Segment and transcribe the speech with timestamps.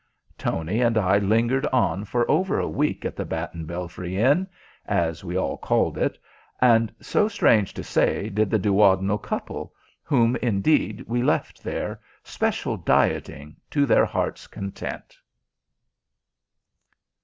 [0.35, 4.47] Tony and I lingered on for over a week at the Bat and Belfry Inn,
[4.87, 6.17] as we all called it,
[6.59, 12.77] and so, strange to say, did the duodenal couple, whom, indeed, we left there, special
[12.77, 15.15] dieting to their hearts' content.